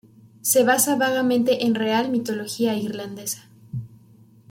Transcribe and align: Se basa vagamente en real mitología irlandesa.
Se 0.41 0.63
basa 0.63 0.95
vagamente 0.95 1.63
en 1.67 1.75
real 1.75 2.09
mitología 2.09 2.73
irlandesa. 2.73 3.47